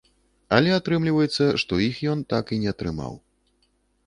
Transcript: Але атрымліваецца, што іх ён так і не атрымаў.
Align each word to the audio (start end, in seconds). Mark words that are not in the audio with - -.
Але 0.55 0.71
атрымліваецца, 0.77 1.49
што 1.65 1.73
іх 1.89 2.01
ён 2.15 2.25
так 2.35 2.45
і 2.57 2.61
не 2.63 2.69
атрымаў. 2.75 3.13